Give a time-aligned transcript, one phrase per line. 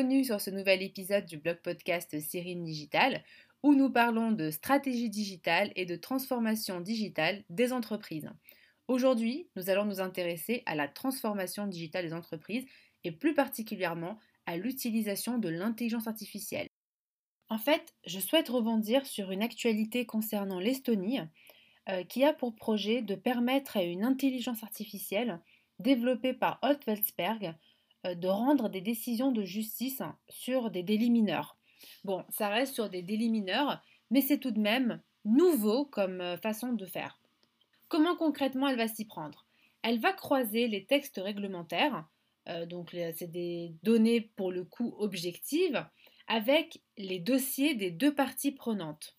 [0.00, 3.22] bienvenue sur ce nouvel épisode du blog podcast Cyrine Digital
[3.62, 8.30] où nous parlons de stratégie digitale et de transformation digitale des entreprises.
[8.88, 12.64] Aujourd'hui, nous allons nous intéresser à la transformation digitale des entreprises
[13.04, 16.68] et plus particulièrement à l'utilisation de l'intelligence artificielle.
[17.50, 21.20] En fait, je souhaite rebondir sur une actualité concernant l'Estonie
[21.90, 25.42] euh, qui a pour projet de permettre à une intelligence artificielle
[25.78, 27.52] développée par Holt euh,
[28.04, 31.56] de rendre des décisions de justice sur des délits mineurs.
[32.04, 36.36] Bon, ça reste sur des délits mineurs, mais c'est tout de même nouveau comme euh,
[36.36, 37.20] façon de faire.
[37.88, 39.46] Comment concrètement elle va s'y prendre?
[39.82, 42.06] Elle va croiser les textes réglementaires,
[42.48, 45.84] euh, donc c'est des données pour le coup objectives,
[46.26, 49.16] avec les dossiers des deux parties prenantes.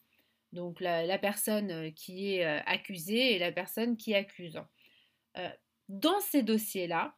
[0.53, 4.59] Donc la, personne qui est accusée et la personne qui accuse.
[5.87, 7.15] dans ces dossiers-là,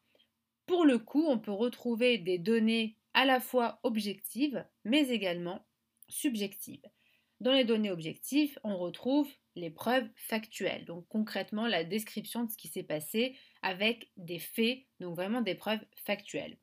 [0.66, 5.66] pour le coup, on peut retrouver des données à la fois objectives, mais également
[6.08, 6.83] subjectives.
[7.39, 12.58] Dans les données objectives, on retrouve les preuves factuelles, donc concrètement la description de ce
[12.58, 16.58] qui s'est passé avec des faits, donc vraiment des preuves factuelles.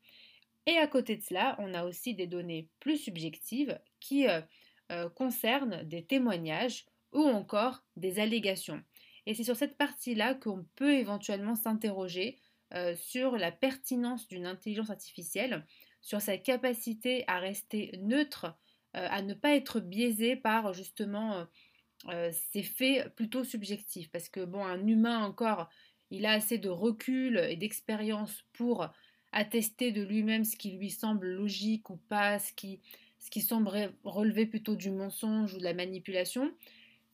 [0.65, 4.41] Et à côté de cela, on a aussi des données plus subjectives qui euh,
[4.91, 8.83] euh, concernent des témoignages ou encore des allégations.
[9.25, 12.39] Et c'est sur cette partie-là qu'on peut éventuellement s'interroger
[12.73, 15.65] euh, sur la pertinence d'une intelligence artificielle,
[16.01, 18.45] sur sa capacité à rester neutre,
[18.95, 21.47] euh, à ne pas être biaisé par justement
[22.07, 24.09] euh, ces faits plutôt subjectifs.
[24.09, 25.69] Parce que bon, un humain encore,
[26.09, 28.87] il a assez de recul et d'expérience pour
[29.31, 32.81] attester de lui-même ce qui lui semble logique ou pas, ce qui,
[33.19, 36.51] ce qui semble relever plutôt du mensonge ou de la manipulation.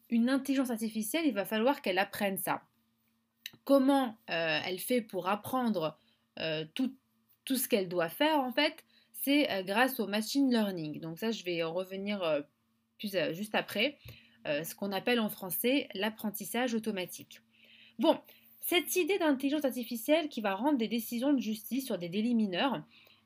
[0.09, 2.63] Une intelligence artificielle, il va falloir qu'elle apprenne ça
[3.67, 5.99] comment euh, elle fait pour apprendre
[6.39, 6.89] euh, tout,
[7.49, 11.01] ce qu'elle doit faire, en fait, c'est euh, grâce au machine learning.
[11.01, 12.45] Donc ça, je vais en revenir
[12.99, 13.97] juste après,
[14.45, 17.41] ce qu'on appelle en français l'apprentissage automatique.
[17.99, 18.17] Bon,
[18.61, 22.81] cette idée d'intelligence artificielle qui va rendre des décisions de justice sur des délits mineurs,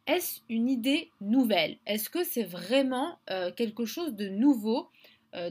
[0.08, 1.78] est-ce une idée nouvelle?
[1.86, 3.20] Est-ce que c'est vraiment
[3.56, 4.90] quelque chose de nouveau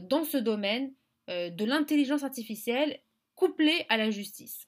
[0.01, 0.91] dans ce domaine
[1.29, 2.99] de l'intelligence artificielle
[3.35, 4.67] couplée à la justice?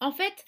[0.00, 0.44] En fait,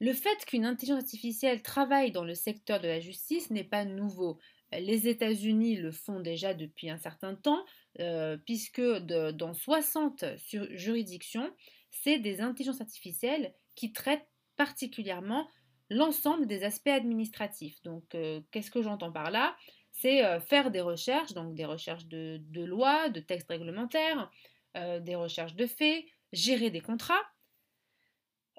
[0.00, 4.38] le fait qu'une intelligence artificielle travaille dans le secteur de la justice n'est pas nouveau.
[4.72, 7.64] Les États-Unis le font déjà depuis un certain temps,
[8.00, 10.24] euh, puisque dans 60
[10.70, 11.54] juridictions,
[11.90, 14.26] c'est des intelligences artificielles qui traitent
[14.56, 15.46] particulièrement
[15.90, 17.80] l'ensemble des aspects administratifs.
[17.82, 19.54] Donc, euh, qu'est-ce que j'entends par là?
[19.92, 24.30] C'est euh, faire des recherches, donc des recherches de, de lois, de textes réglementaires,
[24.74, 27.22] des recherches de faits, gérer des contrats,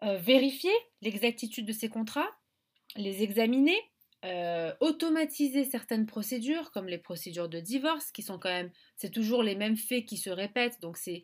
[0.01, 2.29] euh, vérifier l'exactitude de ces contrats,
[2.95, 3.77] les examiner,
[4.25, 9.43] euh, automatiser certaines procédures, comme les procédures de divorce, qui sont quand même, c'est toujours
[9.43, 11.23] les mêmes faits qui se répètent, donc c'est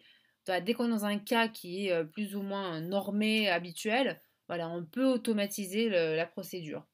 [0.66, 4.70] dès qu'on est dans un cas qui est euh, plus ou moins normé, habituel, voilà,
[4.70, 6.88] on peut automatiser la procédure.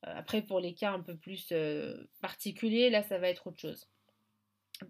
[0.00, 1.52] après, pour les cas un peu plus
[2.22, 3.90] particuliers, là, ça va être autre chose.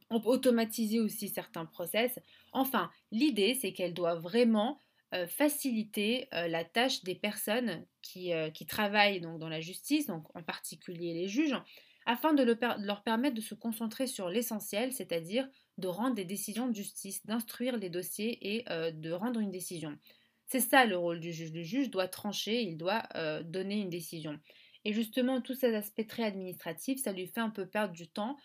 [0.09, 2.21] On peut automatiser aussi certains process.
[2.53, 4.79] Enfin, l'idée, c'est qu'elle doit vraiment
[5.27, 10.25] faciliter euh, la tâche des personnes qui, euh, qui, travaillent donc dans la justice, donc
[10.37, 11.57] en particulier les juges,
[12.05, 15.49] afin de, leur permettre de se concentrer sur l'essentiel, c'est-à-dire
[15.79, 19.99] de rendre des décisions de justice, d'instruire les dossiers et de rendre une décision.
[20.47, 21.53] C'est ça le rôle du juge.
[21.53, 23.03] Le juge doit trancher, il doit
[23.45, 24.41] donner une décision.
[24.87, 28.39] Et justement, tous ces aspects très administratifs, ça lui fait un peu perdre du temps.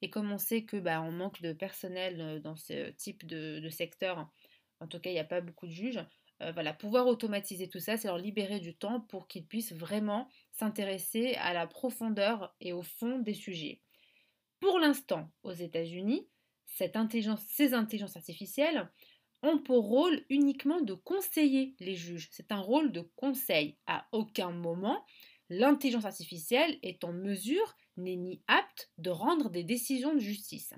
[0.00, 4.30] Et comme on sait que bah, on manque de personnel dans ce type de secteur,
[4.80, 6.04] en tout cas il n'y a pas beaucoup de juges,
[6.42, 10.28] euh, voilà, pouvoir automatiser tout ça, c'est leur libérer du temps pour qu'ils puissent vraiment
[10.52, 13.82] s'intéresser à la profondeur et au fond des sujets.
[14.60, 16.28] Pour l'instant, aux États-Unis,
[16.66, 18.90] ces intelligences artificielles
[19.42, 22.28] ont pour rôle uniquement de conseiller les juges.
[22.30, 23.78] C'est un rôle de conseil.
[23.86, 25.04] À aucun moment,
[25.48, 30.74] l'intelligence artificielle est en mesure, n'est ni apte de rendre des décisions de justice.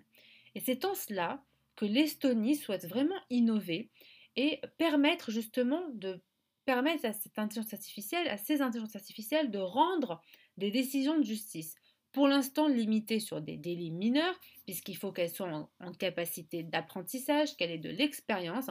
[0.55, 1.45] Et c'est en cela
[1.77, 3.91] que l'Estonie souhaite vraiment innover
[4.37, 6.23] et permettre justement de
[6.65, 10.21] permettre à cette intelligence artificielle, à ces intelligences artificielles de rendre
[10.57, 11.75] des décisions de justice.
[12.13, 17.71] Pour l'instant limitées sur des délits mineurs, puisqu'il faut qu'elles soient en, capacité d'apprentissage, qu'elle
[17.71, 18.71] ait de l'expérience,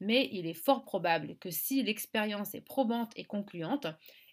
[0.00, 3.86] mais il est fort probable que si l'expérience est probante et concluante,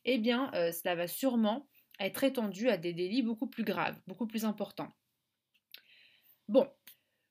[0.06, 1.68] eh bien euh, cela va sûrement
[2.00, 4.94] être étendu à des délits beaucoup plus graves, beaucoup plus importants.
[6.48, 6.68] Bon,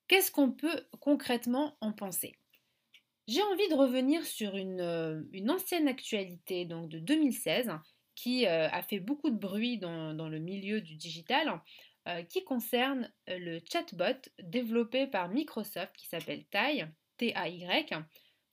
[0.09, 2.35] qu'est-ce qu'on peut concrètement en penser?
[3.29, 7.73] J'ai envie de revenir sur une, euh, ancienne actualité donc de 2016
[8.15, 11.61] qui a fait beaucoup de bruit dans, le milieu du digital,
[12.31, 16.87] qui concerne le chatbot développé par Microsoft qui s'appelle TAY,
[17.19, 17.91] T-A-Y.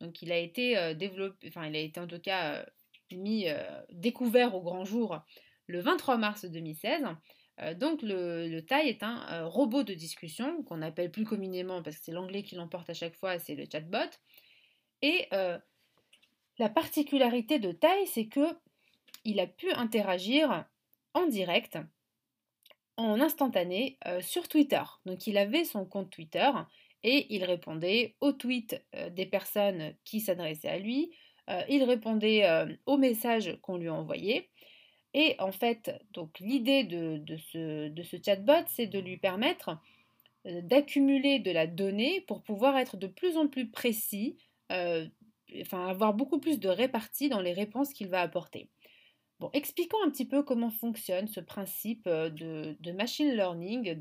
[0.01, 2.65] Donc il a été développé, enfin il a été en tout cas
[3.09, 3.45] mis
[3.89, 5.21] découvert au grand jour
[5.67, 7.03] le 23 mars 2016.
[7.75, 12.11] Donc le, le est un robot de discussion qu'on appelle plus communément, parce que c'est
[12.11, 14.09] l'anglais qui l'emporte à chaque fois, c'est le chatbot.
[15.01, 18.57] Et la particularité de TAI, c'est que
[19.25, 20.65] il a pu interagir
[21.13, 21.77] en direct
[22.97, 24.81] en instantané euh, sur Twitter.
[25.05, 26.50] Donc il avait son compte Twitter
[27.03, 31.11] et il répondait aux tweets euh, des personnes qui s'adressaient à lui,
[31.50, 32.47] euh, il répondait
[32.85, 34.50] aux messages qu'on lui envoyait.
[35.13, 39.77] Et en fait, donc l'idée de, ce, de, ce, chatbot, c'est de lui permettre
[40.45, 44.38] d'accumuler de la donnée pour pouvoir être de plus en plus précis,
[44.69, 48.69] enfin avoir beaucoup plus de répartie dans les réponses qu'il va apporter
[49.51, 53.94] expliquons un petit peu comment fonctionne ce principe euh, de, machine learning,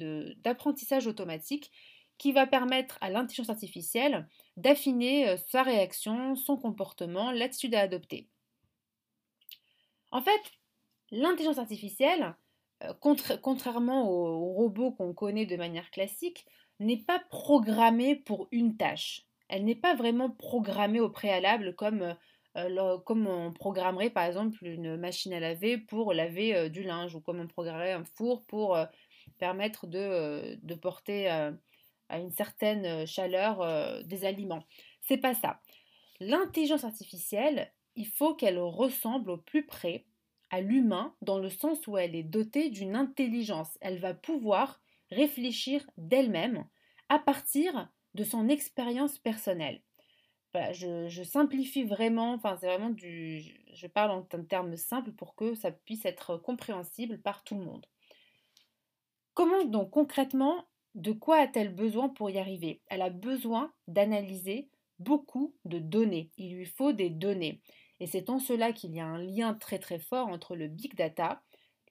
[0.43, 1.73] d'apprentissage automatique,
[2.19, 8.29] qui va permettre à l'intelligence artificielle d'affiner euh, sa réaction, son comportement, l'attitude à adopter.
[10.13, 10.53] En fait,
[11.13, 12.35] l'intelligence artificielle,
[12.83, 12.93] euh,
[13.41, 16.45] contrairement aux robots qu'on connaît de manière classique,
[16.81, 19.25] n'est pas programmée pour une tâche.
[19.49, 22.17] Elle n'est pas vraiment programmée au préalable comme
[22.59, 27.15] euh, comme on programmerait par exemple une machine à laver pour laver euh, du linge
[27.15, 28.85] ou comme on programmerait un four pour euh,
[29.39, 34.65] permettre de, de porter à une certaine chaleur des aliments.
[35.01, 35.61] C'est pas ça.
[36.21, 40.05] L'intelligence artificielle, il faut qu'elle ressemble au plus près
[40.53, 43.77] à l'humain dans le sens où elle est dotée d'une intelligence.
[43.81, 46.65] Elle va pouvoir réfléchir d'elle-même
[47.09, 49.83] à partir de son expérience personnelle
[50.73, 55.73] je, simplifie vraiment, enfin c'est vraiment du, je parle en termes simples pour que ça
[55.73, 57.87] puisse être compréhensible par tout le monde.
[59.35, 62.83] Comment donc concrètement, de quoi a-t-elle besoin pour y arriver?
[62.89, 64.69] Elle a besoin d'analyser
[64.99, 66.31] beaucoup de données.
[66.37, 67.63] Il lui faut des données.
[68.03, 70.95] Et c'est en cela qu'il y a un lien très très fort entre le big
[70.97, 71.43] data,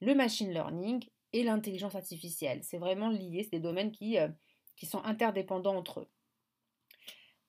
[0.01, 1.03] le machine learning
[1.33, 2.59] et l'intelligence artificielle.
[2.63, 4.27] C'est vraiment lié, c'est des domaines qui, euh,
[4.75, 6.07] qui sont interdépendants entre eux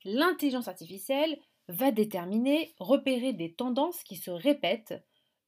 [0.04, 1.38] l'intelligence artificielle
[1.68, 4.94] va déterminer, repérer des tendances qui se répètent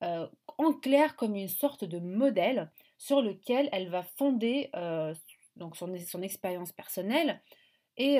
[0.02, 0.26] euh,
[0.58, 5.14] en clair comme une sorte de modèle sur lequel elle va fonder euh,
[5.56, 7.42] donc son, son expérience personnelle
[7.96, 8.18] et,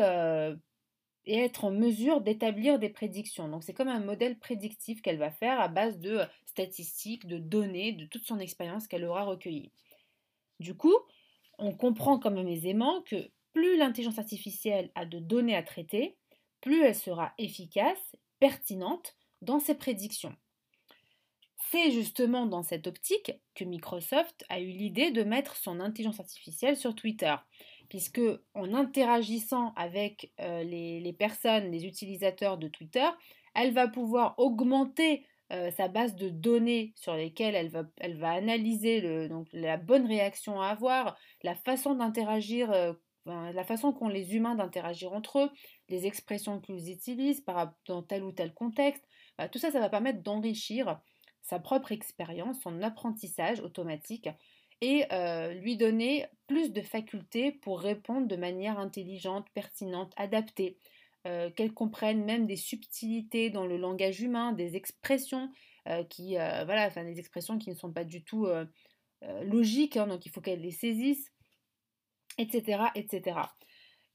[1.27, 3.49] et, être en mesure d'établir des prédictions.
[3.49, 7.93] Donc c'est comme un modèle prédictif qu'elle va faire à base de statistiques, de données,
[7.93, 9.71] de toute son expérience qu'elle aura recueillie.
[10.61, 10.97] Du coup,
[11.59, 16.17] on comprend quand même aisément que plus l'intelligence artificielle a de données à traiter,
[16.61, 20.35] plus elle sera efficace, pertinente dans ses prédictions.
[21.71, 26.77] C'est justement dans cette optique que Microsoft a eu l'idée de mettre son intelligence artificielle
[26.77, 27.35] sur Twitter,
[27.95, 28.21] puisque
[28.55, 33.07] en interagissant avec euh, les, personnes, les utilisateurs de Twitter,
[33.55, 39.77] elle va pouvoir augmenter euh, sa base de données sur lesquelles elle va, analyser la
[39.77, 42.95] bonne réaction à avoir, la façon d'interagir euh,
[43.27, 45.51] la façon qu'ont les humains d'interagir entre eux,
[45.89, 47.45] les expressions qu'ils utilisent
[47.87, 49.05] dans tel ou tel contexte,
[49.53, 50.99] tout ça, ça va permettre d'enrichir
[51.43, 54.29] sa propre expérience, son apprentissage automatique
[54.85, 60.77] et euh, lui donner plus de facultés pour répondre de manière intelligente, pertinente, adaptée,
[61.27, 65.51] euh, qu'elle comprenne même des subtilités dans le langage humain, des expressions
[65.89, 68.47] euh, qui, voilà, des expressions qui ne sont pas du tout
[69.45, 71.33] logiques, hein, donc il faut qu'elle les saisisse
[72.37, 72.83] etc.
[72.95, 73.39] etc.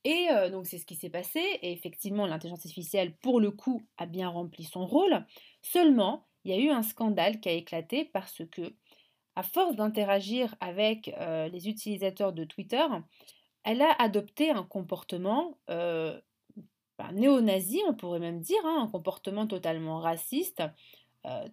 [0.04, 4.06] Et donc c'est ce qui s'est passé, et effectivement l'intelligence artificielle, pour le coup, a
[4.06, 5.26] bien rempli son rôle.
[5.64, 8.76] Seulement, il y a eu un scandale qui a éclaté parce que,
[9.40, 12.86] à force d'interagir avec euh, les utilisateurs de Twitter,
[13.64, 16.20] elle a adopté un comportement euh,
[17.14, 20.62] néo-nazi, on pourrait même dire, hein, un comportement totalement raciste,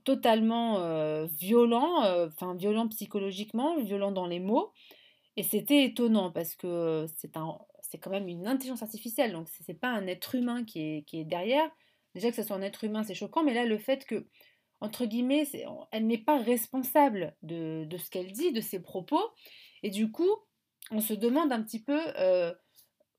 [0.05, 4.73] totalement violent, enfin violent psychologiquement, violent dans les mots.
[5.37, 9.75] Et c'était étonnant parce que c'est un, c'est quand même une intelligence artificielle, donc c'est
[9.75, 11.69] pas un être humain qui est, qui est derrière.
[12.15, 14.27] Déjà que ce soit un être humain, c'est choquant, mais là, le fait que,
[14.81, 15.49] entre guillemets,
[15.91, 19.23] elle n'est pas responsable de, ce qu'elle dit, de ses propos,
[19.83, 20.31] et du coup,
[20.91, 22.53] on se demande un petit peu euh,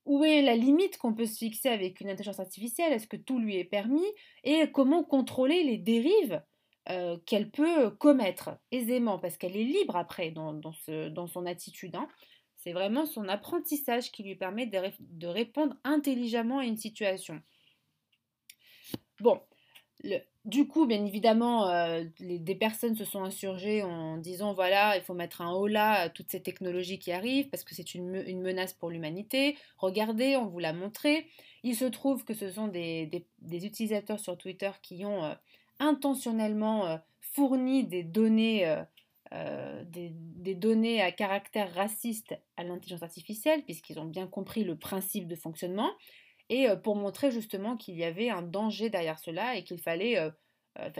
[0.05, 3.39] où est la limite qu'on peut se fixer avec une intelligence artificielle, est-ce que tout
[3.39, 4.05] lui est permis,
[4.43, 6.41] et comment contrôler les dérives
[6.89, 10.61] euh, qu'elle peut commettre aisément, parce qu'elle est libre après dans,
[11.27, 11.97] son attitude.
[11.97, 12.07] Hein.
[12.55, 17.41] C'est vraiment son apprentissage qui lui permet de, répondre intelligemment à une situation.
[19.19, 19.41] Bon,
[20.47, 25.13] du coup, bien évidemment, euh, des personnes se sont insurgées en disant voilà, il faut
[25.13, 28.89] mettre un holà à toutes ces technologies qui arrivent parce que c'est une, menace pour
[28.89, 29.57] l'humanité.
[29.77, 31.27] Regardez, on vous l'a montré.
[31.63, 33.09] Il se trouve que ce sont des,
[33.51, 35.33] utilisateurs sur Twitter qui ont euh,
[35.79, 38.85] intentionnellement euh, fourni des des,
[40.13, 45.35] des, données à caractère raciste à l'intelligence artificielle, puisqu'ils ont bien compris le principe de
[45.35, 45.91] fonctionnement
[46.49, 50.17] et pour montrer justement qu'il y avait un danger derrière cela et qu'il fallait,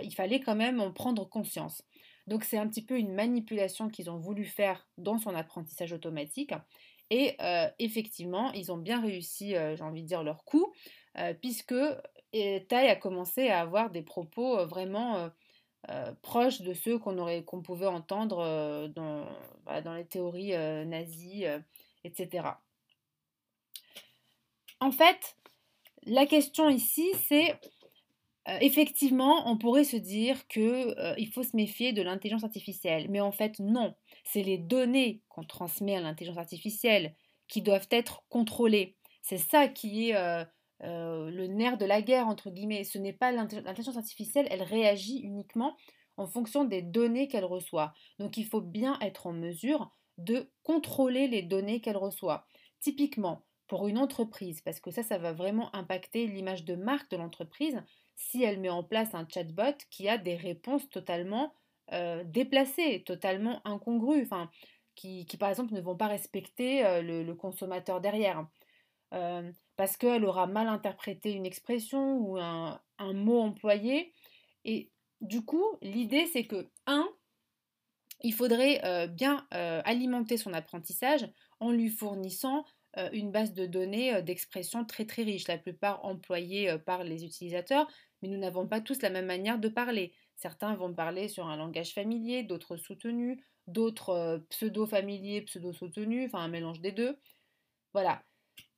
[0.02, 1.82] il fallait quand même en prendre conscience.
[2.26, 6.52] Donc c'est un petit peu une manipulation qu'ils ont voulu faire dans son apprentissage automatique.
[7.10, 7.36] Et
[7.78, 10.72] effectivement, ils ont bien réussi, j'ai envie de dire, leur coup,
[11.40, 11.74] puisque
[12.32, 15.30] Tai a commencé à avoir des propos vraiment
[16.20, 19.26] proches de ceux qu'on qu'on pouvait entendre dans,
[19.82, 20.52] dans, les théories
[20.86, 21.46] nazies,
[22.04, 22.58] etc.
[24.80, 25.36] En fait,
[26.08, 27.58] la question ici, c'est
[28.48, 33.20] euh, effectivement, on pourrait se dire qu'il euh, faut se méfier de l'intelligence artificielle, mais
[33.20, 33.94] en fait non.
[34.24, 37.14] C'est les données qu'on transmet à l'intelligence artificielle
[37.46, 38.96] qui doivent être contrôlées.
[39.22, 40.44] C'est ça qui est euh,
[40.80, 42.84] le nerf de la guerre entre guillemets.
[42.84, 45.76] Ce n'est pas l'intelligence artificielle, elle réagit uniquement
[46.16, 47.92] en fonction des données qu'elle reçoit.
[48.18, 52.46] Donc il faut bien être en mesure de contrôler les données qu'elle reçoit.
[52.80, 57.16] Typiquement, pour une entreprise, parce que ça, ça va vraiment impacter l'image de marque de
[57.18, 57.80] l'entreprise
[58.16, 61.54] si elle met en place un chatbot qui a des réponses totalement
[61.92, 64.50] euh, déplacées, totalement incongrues, enfin,
[64.94, 68.46] qui, par exemple ne vont pas respecter euh, le, consommateur derrière.
[69.14, 74.12] Euh, parce qu'elle aura mal interprété une expression ou un, un mot employé.
[74.64, 77.08] Et du coup, l'idée c'est que, un,
[78.22, 82.64] il faudrait bien alimenter son apprentissage en lui fournissant
[83.12, 87.24] une base de données euh, d'expression très très riche, la plupart employées euh, par les
[87.24, 87.86] utilisateurs,
[88.22, 90.12] mais nous n'avons pas tous la même manière de parler.
[90.36, 96.80] Certains vont parler sur un langage familier, d'autres soutenu, d'autres pseudo-familiers, pseudo-soutenus, enfin un mélange
[96.80, 97.18] des deux.
[97.92, 98.22] Voilà.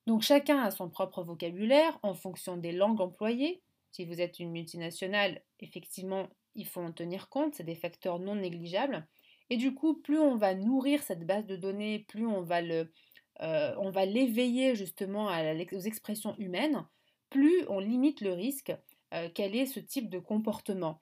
[0.07, 3.63] Donc chacun a son propre vocabulaire en fonction des langues employées.
[3.93, 8.37] Si vous êtes une multinationale, effectivement, il faut en tenir compte, c'est des facteurs non
[8.37, 9.07] négligeables.
[9.51, 12.93] Et du coup, plus on va nourrir cette base de données, plus on va le,
[13.43, 15.31] euh, on va l'éveiller justement
[15.73, 16.87] aux expressions humaines,
[17.31, 18.73] plus on limite le risque
[19.15, 21.01] euh, qu'elle ait ce type de comportement.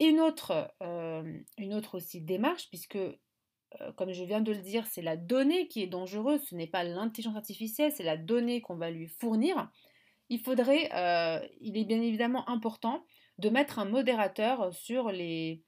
[0.00, 1.40] Une autre, euh,
[1.92, 2.98] aussi démarche, puisque
[3.96, 6.84] comme je viens de le dire, c'est la donnée qui est dangereuse, ce n'est pas
[6.84, 9.68] l'intelligence artificielle, c'est la donnée qu'on va lui fournir.
[10.28, 10.88] Il faudrait,
[11.60, 13.04] il est bien évidemment important
[13.38, 15.64] de mettre un modérateur sur les,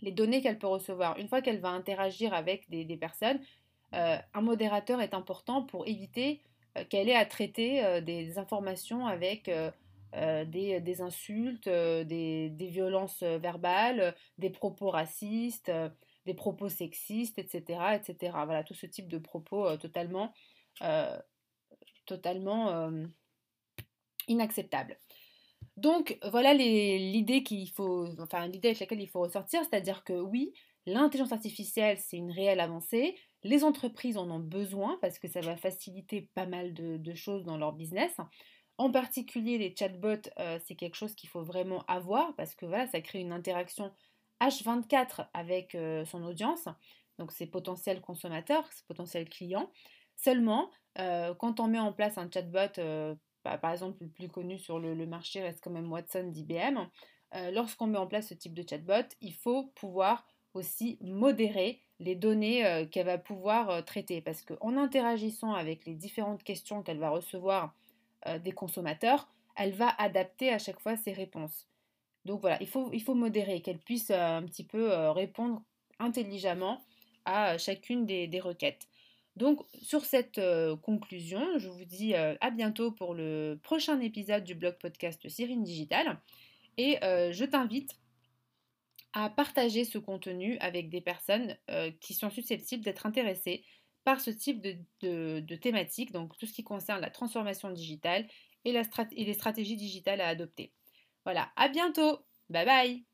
[0.00, 1.18] données qu'elle peut recevoir.
[1.18, 3.57] Une fois qu'elle va interagir avec des personnes, euh,
[3.92, 6.42] un modérateur est important pour éviter
[6.76, 9.50] euh, qu'elle ait à traiter euh, des informations avec
[10.14, 15.70] des, insultes, des, violences verbales, des propos racistes,
[16.26, 18.32] des propos sexistes, etc., etc.
[18.44, 20.32] Voilà, tout ce type de propos totalement,
[22.06, 22.90] totalement
[24.28, 24.98] inacceptables.
[25.76, 27.44] Donc voilà l'idée
[28.18, 30.52] enfin l'idée avec laquelle il faut ressortir, c'est-à-dire que oui,
[30.86, 35.56] l'intelligence artificielle c'est une réelle avancée, les entreprises en ont besoin parce que ça va
[35.56, 38.16] faciliter pas mal de, choses dans leur business.
[38.78, 42.86] En particulier, les chatbots, euh, c'est quelque chose qu'il faut vraiment avoir parce que voilà,
[42.86, 43.92] ça crée une interaction
[44.40, 46.68] H24 avec euh, son audience,
[47.18, 49.70] donc ses potentiels consommateurs, ses potentiels clients.
[50.16, 54.58] Seulement, euh, quand on met en place un chatbot, bah, par exemple le plus connu
[54.58, 56.86] sur le, le marché reste quand même Watson d'IBM,
[57.52, 60.24] lorsqu'on met en place ce type de chatbot, il faut pouvoir
[60.54, 64.20] aussi modérer les données euh, qu'elle va pouvoir euh, traiter.
[64.20, 67.74] Parce qu'en interagissant avec les différentes questions qu'elle va recevoir
[68.26, 71.66] euh, des consommateurs, elle va adapter à chaque fois ses réponses.
[72.24, 75.62] Donc voilà, il faut, il faut modérer, qu'elle puisse un petit peu répondre
[75.98, 76.80] intelligemment
[77.24, 78.86] à chacune des, requêtes.
[79.36, 80.40] Donc sur cette
[80.82, 86.18] conclusion, je vous dis à bientôt pour le prochain épisode du blog podcast Cyrine Digital.
[86.76, 87.96] Et je t'invite
[89.18, 93.64] à partager ce contenu avec des personnes euh, qui sont susceptibles d'être intéressées
[94.04, 98.26] par ce type de, de, thématique, donc tout ce qui concerne la transformation digitale
[98.64, 100.72] et, les stratégies digitales à adopter.
[101.24, 103.07] Voilà, à bientôt, bye bye